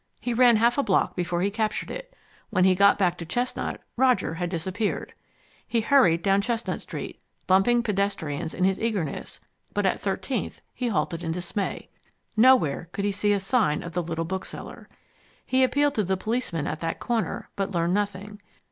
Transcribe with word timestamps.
He 0.19 0.33
ran 0.33 0.55
half 0.55 0.79
a 0.79 0.83
block 0.83 1.15
before 1.15 1.41
he 1.41 1.47
recaptured 1.49 1.91
it. 1.91 2.15
When 2.49 2.63
he 2.63 2.73
got 2.73 2.97
back 2.97 3.19
to 3.19 3.23
Chestnut, 3.25 3.81
Roger 3.95 4.33
had 4.33 4.49
disappeared. 4.49 5.13
He 5.67 5.81
hurried 5.81 6.23
down 6.23 6.41
Chestnut 6.41 6.81
Street, 6.81 7.19
bumping 7.45 7.83
pedestrians 7.83 8.55
in 8.55 8.63
his 8.63 8.79
eagerness, 8.79 9.41
but 9.75 9.85
at 9.85 10.01
Thirteenth 10.01 10.63
he 10.73 10.87
halted 10.87 11.23
in 11.23 11.31
dismay. 11.33 11.87
Nowhere 12.35 12.89
could 12.93 13.05
he 13.05 13.11
see 13.11 13.31
a 13.31 13.39
sign 13.39 13.83
of 13.83 13.93
the 13.93 14.01
little 14.01 14.25
bookseller. 14.25 14.89
He 15.45 15.63
appealed 15.63 15.93
to 15.93 16.03
the 16.03 16.17
policeman 16.17 16.65
at 16.65 16.79
that 16.79 16.97
corner, 16.99 17.49
but 17.55 17.69
learned 17.69 17.93
nothing. 17.93 18.41